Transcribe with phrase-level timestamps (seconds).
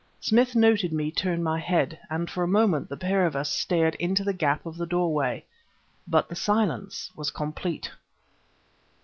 [0.19, 3.93] Smith noted me turn my head, and for a moment the pair of us stared
[3.99, 5.45] into the gap of the doorway.
[6.07, 7.91] But the silence was complete.